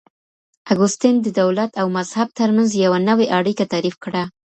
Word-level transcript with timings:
اګوستين 0.71 1.15
د 1.21 1.27
دولت 1.41 1.71
او 1.81 1.87
مذهب 1.97 2.27
ترمنځ 2.39 2.69
يوه 2.83 2.99
نوې 3.09 3.25
اړيکه 3.37 3.65
تعريف 3.73 3.95
کړه. 4.03 4.23